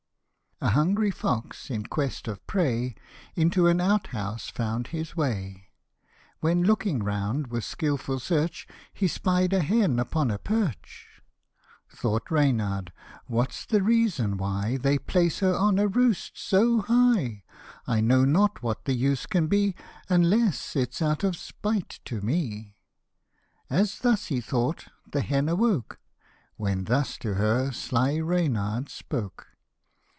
A 0.63 0.69
HUNGRY 0.75 1.09
fox, 1.09 1.71
in 1.71 1.87
quest 1.87 2.27
of 2.27 2.45
prey, 2.45 2.93
Into 3.33 3.65
an 3.65 3.81
out 3.81 4.07
house 4.09 4.47
found 4.51 4.89
his 4.89 5.17
way. 5.17 5.69
When 6.39 6.61
looking 6.63 7.01
round 7.01 7.47
with 7.47 7.63
skilful 7.63 8.19
search, 8.19 8.67
He 8.93 9.07
'spied 9.07 9.53
a 9.53 9.61
hen 9.61 9.97
upon 9.97 10.29
a 10.29 10.37
perch. 10.37 11.23
Thought 11.89 12.29
Reynard, 12.29 12.93
"What's 13.25 13.65
the 13.65 13.81
reason 13.81 14.37
why 14.37 14.77
They 14.77 14.99
place 14.99 15.39
her 15.39 15.55
on 15.55 15.79
a 15.79 15.87
roost 15.87 16.33
so 16.37 16.81
high? 16.81 17.41
I 17.87 17.99
know 17.99 18.23
not 18.23 18.61
what 18.61 18.85
the 18.85 18.93
use 18.93 19.25
can 19.25 19.47
be, 19.47 19.73
Unless 20.09 20.75
it's 20.75 21.01
out 21.01 21.23
of 21.23 21.35
spite 21.35 21.99
to 22.05 22.21
me." 22.21 22.75
As 23.67 23.97
thus 23.97 24.27
he 24.27 24.39
thought, 24.41 24.89
the 25.11 25.21
hen 25.21 25.49
awoke, 25.49 25.97
When 26.55 26.83
thus 26.83 27.17
to 27.17 27.33
her 27.33 27.71
sly 27.71 28.19
Reynard 28.19 28.89
spoke. 28.89 29.47